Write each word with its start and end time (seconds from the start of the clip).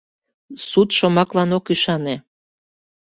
—Суд 0.69 0.89
шомаклан 0.97 1.49
ок 1.57 1.65
ӱшане. 1.73 2.15